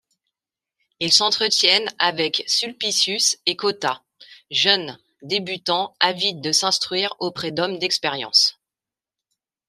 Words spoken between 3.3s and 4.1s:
et Cotta,